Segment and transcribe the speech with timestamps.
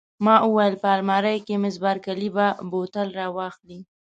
[0.25, 3.79] ما وویل: په المارۍ کې، مس بارکلي به بوتل را واخلي.